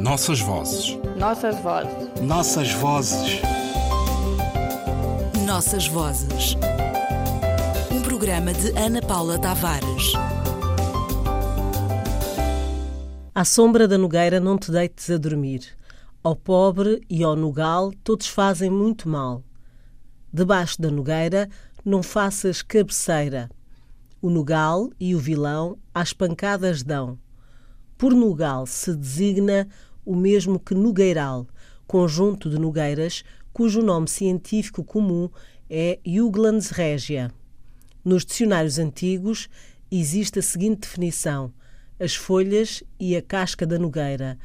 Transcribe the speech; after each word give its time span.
Nossas 0.00 0.40
vozes. 0.40 0.98
Nossas 1.18 1.60
vozes. 1.60 2.22
Nossas 2.22 2.72
vozes. 2.72 3.42
Nossas 5.46 5.86
vozes. 5.88 6.56
Um 7.92 8.00
programa 8.00 8.54
de 8.54 8.70
Ana 8.78 9.02
Paula 9.02 9.38
Tavares. 9.38 10.14
À 13.34 13.44
sombra 13.44 13.86
da 13.86 13.98
nogueira 13.98 14.40
não 14.40 14.56
te 14.56 14.72
deites 14.72 15.10
a 15.10 15.18
dormir. 15.18 15.66
Ao 16.24 16.34
pobre 16.34 17.02
e 17.10 17.22
ao 17.22 17.36
nugal 17.36 17.92
todos 18.02 18.26
fazem 18.26 18.70
muito 18.70 19.06
mal. 19.06 19.44
Debaixo 20.32 20.80
da 20.80 20.90
nogueira 20.90 21.46
não 21.84 22.02
faças 22.02 22.62
cabeceira. 22.62 23.50
O 24.22 24.30
nugal 24.30 24.88
e 24.98 25.14
o 25.14 25.18
vilão 25.18 25.76
às 25.94 26.14
pancadas 26.14 26.82
dão. 26.82 27.18
Por 27.98 28.14
nugal 28.14 28.64
se 28.64 28.96
designa 28.96 29.68
o 30.04 30.16
mesmo 30.16 30.58
que 30.58 30.74
nogueiral, 30.74 31.46
conjunto 31.86 32.48
de 32.48 32.58
nogueiras 32.58 33.24
cujo 33.52 33.82
nome 33.82 34.08
científico 34.08 34.84
comum 34.84 35.28
é 35.68 35.98
Juglans 36.06 36.70
regia. 36.70 37.32
Nos 38.04 38.24
dicionários 38.24 38.78
antigos 38.78 39.48
existe 39.90 40.38
a 40.38 40.42
seguinte 40.42 40.80
definição: 40.80 41.52
as 41.98 42.14
folhas 42.14 42.82
e 42.98 43.16
a 43.16 43.22
casca 43.22 43.66
da 43.66 43.78
nogueira. 43.78 44.38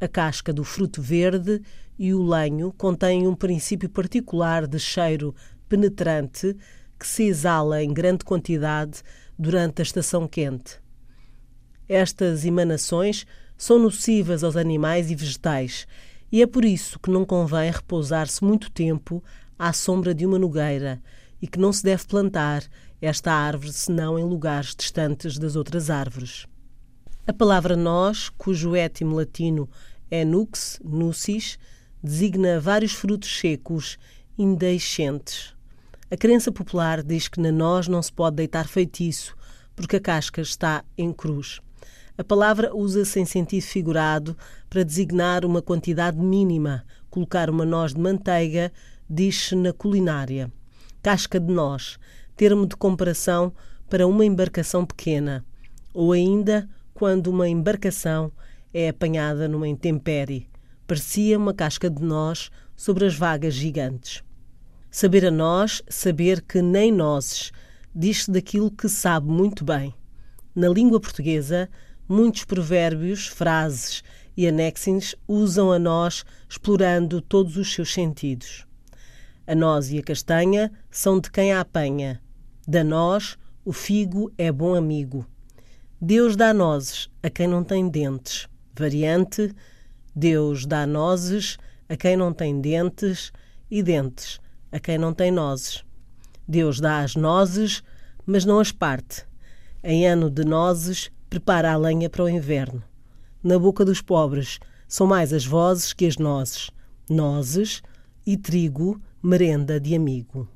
A 0.00 0.08
casca 0.08 0.52
do 0.52 0.64
fruto 0.64 1.00
verde 1.00 1.62
e 1.98 2.12
o 2.12 2.22
lenho 2.22 2.72
contêm 2.72 3.26
um 3.26 3.34
princípio 3.34 3.88
particular 3.88 4.66
de 4.66 4.78
cheiro 4.78 5.34
penetrante 5.68 6.56
que 6.98 7.06
se 7.06 7.24
exala 7.24 7.82
em 7.82 7.92
grande 7.92 8.24
quantidade 8.24 9.02
durante 9.38 9.80
a 9.80 9.82
estação 9.82 10.28
quente. 10.28 10.80
Estas 11.88 12.44
emanações 12.44 13.26
são 13.56 13.78
nocivas 13.78 14.42
aos 14.42 14.56
animais 14.56 15.10
e 15.10 15.14
vegetais, 15.14 15.86
e 16.30 16.42
é 16.42 16.46
por 16.46 16.64
isso 16.64 16.98
que 16.98 17.10
não 17.10 17.24
convém 17.24 17.70
repousar-se 17.70 18.42
muito 18.42 18.70
tempo 18.70 19.22
à 19.58 19.72
sombra 19.72 20.14
de 20.14 20.26
uma 20.26 20.38
nogueira 20.38 21.00
e 21.40 21.46
que 21.46 21.58
não 21.58 21.72
se 21.72 21.82
deve 21.82 22.06
plantar 22.06 22.64
esta 23.00 23.32
árvore 23.32 23.72
senão 23.72 24.18
em 24.18 24.24
lugares 24.24 24.74
distantes 24.74 25.38
das 25.38 25.56
outras 25.56 25.90
árvores. 25.90 26.46
A 27.26 27.32
palavra 27.32 27.76
nós, 27.76 28.28
cujo 28.28 28.74
étimo 28.74 29.16
latino 29.16 29.68
é 30.10 30.24
nux, 30.24 30.80
nucis, 30.84 31.58
designa 32.02 32.60
vários 32.60 32.92
frutos 32.92 33.38
secos, 33.38 33.98
indeiscentes. 34.36 35.54
A 36.10 36.16
crença 36.16 36.52
popular 36.52 37.02
diz 37.02 37.28
que 37.28 37.40
na 37.40 37.50
noz 37.50 37.88
não 37.88 38.02
se 38.02 38.12
pode 38.12 38.36
deitar 38.36 38.68
feitiço, 38.68 39.34
porque 39.74 39.96
a 39.96 40.00
casca 40.00 40.40
está 40.40 40.84
em 40.98 41.12
cruz. 41.12 41.60
A 42.16 42.22
palavra 42.22 42.72
usa-se 42.72 43.18
em 43.18 43.24
sentido 43.24 43.62
figurado 43.62 44.36
para 44.70 44.84
designar 44.84 45.44
uma 45.44 45.60
quantidade 45.60 46.16
mínima. 46.16 46.84
Colocar 47.10 47.50
uma 47.50 47.64
noz 47.64 47.92
de 47.92 48.00
manteiga 48.00 48.72
diz-se 49.10 49.56
na 49.56 49.72
culinária. 49.72 50.52
Casca 51.02 51.40
de 51.40 51.52
noz, 51.52 51.98
termo 52.36 52.68
de 52.68 52.76
comparação 52.76 53.52
para 53.90 54.06
uma 54.06 54.24
embarcação 54.24 54.86
pequena, 54.86 55.44
ou 55.92 56.12
ainda 56.12 56.68
quando 56.94 57.26
uma 57.26 57.48
embarcação 57.48 58.30
é 58.72 58.88
apanhada 58.88 59.48
numa 59.48 59.66
intempérie. 59.66 60.48
Parecia 60.86 61.36
uma 61.36 61.52
casca 61.52 61.90
de 61.90 62.02
noz 62.02 62.48
sobre 62.76 63.06
as 63.06 63.16
vagas 63.16 63.54
gigantes. 63.54 64.22
Saber 64.88 65.26
a 65.26 65.30
nós, 65.32 65.82
saber 65.88 66.42
que 66.42 66.62
nem 66.62 66.92
nozes, 66.92 67.50
diz-se 67.92 68.30
daquilo 68.30 68.70
que 68.70 68.88
sabe 68.88 69.26
muito 69.28 69.64
bem. 69.64 69.92
Na 70.54 70.68
língua 70.68 71.00
portuguesa, 71.00 71.68
muitos 72.08 72.44
provérbios, 72.44 73.26
frases 73.26 74.02
e 74.36 74.46
anexins 74.46 75.14
usam 75.26 75.72
a 75.72 75.78
nós 75.78 76.24
explorando 76.48 77.20
todos 77.20 77.56
os 77.56 77.72
seus 77.72 77.92
sentidos. 77.92 78.66
A 79.46 79.54
noz 79.54 79.90
e 79.90 79.98
a 79.98 80.02
castanha 80.02 80.72
são 80.90 81.20
de 81.20 81.30
quem 81.30 81.52
a 81.52 81.60
apanha. 81.60 82.20
Da 82.66 82.82
nós, 82.82 83.36
o 83.64 83.72
figo 83.72 84.32
é 84.38 84.50
bom 84.50 84.74
amigo. 84.74 85.26
Deus 86.00 86.36
dá 86.36 86.52
nozes 86.52 87.08
a 87.22 87.30
quem 87.30 87.46
não 87.46 87.62
tem 87.62 87.88
dentes. 87.88 88.48
Variante: 88.76 89.54
Deus 90.14 90.66
dá 90.66 90.86
nozes 90.86 91.58
a 91.88 91.96
quem 91.96 92.16
não 92.16 92.32
tem 92.32 92.60
dentes 92.60 93.32
e 93.70 93.82
dentes 93.82 94.40
a 94.72 94.80
quem 94.80 94.98
não 94.98 95.14
tem 95.14 95.30
nozes. 95.30 95.84
Deus 96.48 96.80
dá 96.80 96.98
as 97.00 97.14
nozes, 97.14 97.82
mas 98.26 98.44
não 98.44 98.58
as 98.58 98.72
parte. 98.72 99.24
Em 99.82 100.06
ano 100.06 100.28
de 100.28 100.44
nozes, 100.44 101.10
prepara 101.34 101.72
a 101.72 101.76
lenha 101.76 102.08
para 102.08 102.22
o 102.22 102.28
inverno. 102.28 102.80
Na 103.42 103.58
boca 103.58 103.84
dos 103.84 104.00
pobres 104.00 104.60
são 104.86 105.04
mais 105.04 105.32
as 105.32 105.44
vozes 105.44 105.92
que 105.92 106.06
as 106.06 106.16
nozes. 106.16 106.70
Nozes 107.10 107.82
e 108.24 108.36
trigo, 108.36 109.00
merenda 109.20 109.80
de 109.80 109.96
amigo. 109.96 110.48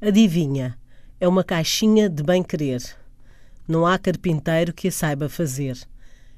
Adivinha, 0.00 0.78
é 1.18 1.26
uma 1.26 1.42
caixinha 1.42 2.08
de 2.08 2.22
bem-querer. 2.22 2.80
Não 3.66 3.84
há 3.84 3.98
carpinteiro 3.98 4.72
que 4.72 4.86
a 4.86 4.92
saiba 4.92 5.28
fazer. 5.28 5.76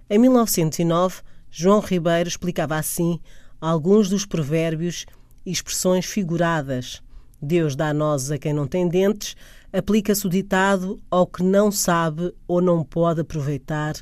Em 0.09 0.19
1909, 0.19 1.21
João 1.51 1.81
Ribeiro 1.81 2.31
explicava 2.31 2.77
assim 2.77 3.21
alguns 3.61 4.09
dos 4.09 4.25
provérbios 4.25 5.05
e 5.45 5.53
expressões 5.53 6.07
figuradas. 6.07 7.03
Deus 7.41 7.77
dá 7.77 7.93
nozes 7.95 8.31
a 8.31 8.39
quem 8.39 8.53
não 8.53 8.67
tem 8.67 8.89
dentes, 8.89 9.37
aplica-se 9.73 10.27
o 10.27 10.31
ditado 10.31 11.01
ao 11.11 11.27
que 11.27 11.43
não 11.43 11.71
sabe 11.71 12.35
ou 12.47 12.61
não 12.61 12.83
pode 12.85 13.21
aproveitar 13.21 13.95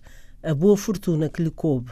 a 0.43 0.55
boa 0.55 0.77
fortuna 0.77 1.29
que 1.29 1.43
lhe 1.43 1.51
coube. 1.51 1.91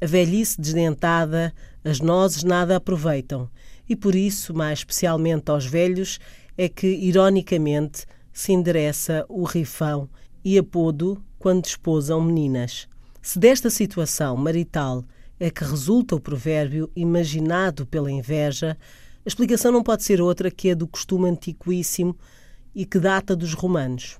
A 0.00 0.06
velhice 0.06 0.60
desdentada, 0.60 1.52
as 1.84 2.00
nozes 2.00 2.44
nada 2.44 2.76
aproveitam, 2.76 3.48
e 3.88 3.96
por 3.96 4.14
isso, 4.14 4.54
mais 4.54 4.80
especialmente 4.80 5.50
aos 5.50 5.66
velhos, 5.66 6.18
é 6.56 6.68
que, 6.68 6.86
ironicamente, 6.86 8.06
se 8.32 8.52
endereça 8.52 9.24
o 9.28 9.44
rifão 9.44 10.08
e 10.44 10.58
apodo 10.58 11.22
quando 11.38 11.62
desposam 11.62 12.20
meninas. 12.20 12.88
Se 13.22 13.38
desta 13.38 13.70
situação 13.70 14.36
marital 14.36 15.04
é 15.38 15.50
que 15.50 15.64
resulta 15.64 16.14
o 16.14 16.20
provérbio 16.20 16.90
imaginado 16.94 17.86
pela 17.86 18.10
inveja, 18.10 18.76
a 19.24 19.28
explicação 19.28 19.72
não 19.72 19.82
pode 19.82 20.04
ser 20.04 20.20
outra 20.20 20.50
que 20.50 20.70
a 20.70 20.74
do 20.74 20.86
costume 20.86 21.30
antiquíssimo 21.30 22.14
e 22.74 22.84
que 22.84 22.98
data 22.98 23.34
dos 23.34 23.54
romanos. 23.54 24.18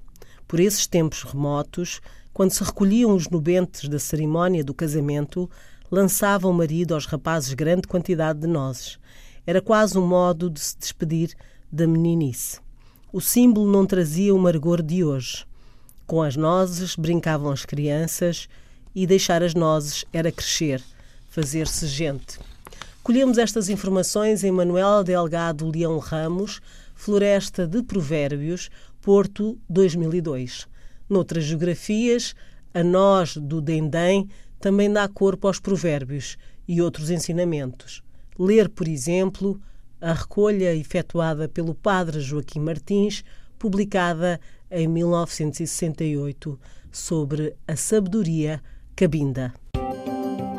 Por 0.49 0.61
esses 0.61 0.87
tempos 0.87 1.23
remotos, 1.23 2.01
quando 2.33 2.53
se 2.53 2.65
recolhiam 2.65 3.15
os 3.15 3.29
nubentes 3.29 3.87
da 3.87 3.99
cerimónia 3.99 4.65
do 4.65 4.73
casamento, 4.73 5.51
lançava 5.91 6.49
o 6.49 6.55
marido 6.55 6.95
aos 6.95 7.05
rapazes 7.05 7.53
grande 7.53 7.87
quantidade 7.87 8.41
de 8.41 8.47
nozes. 8.47 8.99
Era 9.47 9.61
quase 9.61 9.99
um 9.99 10.07
modo 10.07 10.49
de 10.49 10.59
se 10.59 10.79
despedir 10.79 11.35
da 11.71 11.87
meninice. 11.87 12.59
O 13.13 13.21
símbolo 13.21 13.71
não 13.71 13.85
trazia 13.85 14.35
o 14.35 14.39
amargor 14.39 14.83
de 14.83 15.05
hoje. 15.05 15.45
Com 16.07 16.23
as 16.23 16.35
nozes 16.35 16.97
brincavam 16.97 17.53
as 17.53 17.67
crianças 17.67 18.49
e 18.95 19.07
deixar 19.07 19.43
as 19.43 19.55
nozes 19.55 20.07
era 20.15 20.33
crescer, 20.33 20.83
fazer-se 21.29 21.87
gente. 21.87 22.39
Colhemos 23.05 23.37
estas 23.37 23.69
informações 23.69 24.43
em 24.45 24.51
Manuel 24.51 25.05
Delgado 25.05 25.71
Leão 25.71 25.99
Ramos, 25.99 26.63
Floresta 26.95 27.67
de 27.67 27.83
Provérbios, 27.83 28.71
Porto 29.03 29.59
2002. 29.69 30.67
Noutras 31.07 31.45
geografias, 31.45 32.35
a 32.73 32.83
nós 32.83 33.37
do 33.37 33.61
Dendém 33.61 34.27
também 34.59 34.91
dá 34.91 35.07
corpo 35.07 35.47
aos 35.47 35.61
provérbios 35.61 36.39
e 36.67 36.81
outros 36.81 37.11
ensinamentos. 37.11 38.03
Ler, 38.39 38.71
por 38.71 38.89
exemplo, 38.89 39.61
a 40.01 40.15
recolha 40.15 40.75
efetuada 40.75 41.47
pelo 41.47 41.75
padre 41.75 42.21
Joaquim 42.21 42.61
Martins, 42.61 43.23
publicada 43.59 44.41
em 44.71 44.89
1968, 44.89 46.59
sobre 46.91 47.55
a 47.69 47.77
sabedoria 47.77 48.63
cabinda. 48.97 49.53